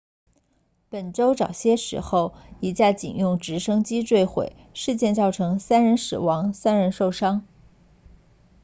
[0.89, 7.45] 本周早些时候一架警用直升机坠毁事件造成3人死亡3人受伤